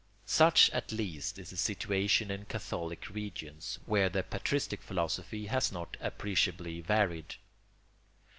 Such, 0.25 0.71
at 0.71 0.91
least, 0.91 1.37
is 1.37 1.51
the 1.51 1.57
situation 1.57 2.31
in 2.31 2.45
Catholic 2.45 3.07
regions, 3.11 3.77
where 3.85 4.09
the 4.09 4.23
Patristic 4.23 4.81
philosophy 4.81 5.45
has 5.45 5.71
not 5.71 5.95
appreciably 6.01 6.81
varied. 6.81 7.35